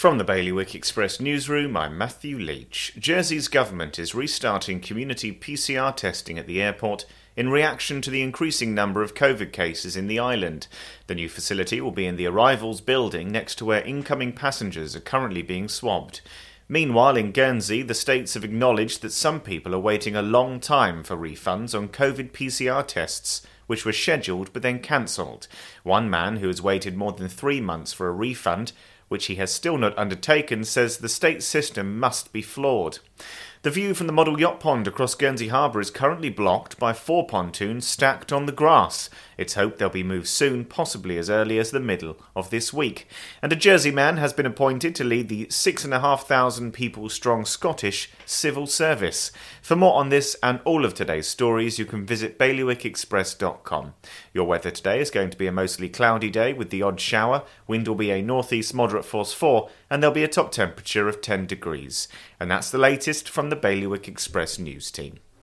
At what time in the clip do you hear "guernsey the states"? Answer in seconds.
17.30-18.32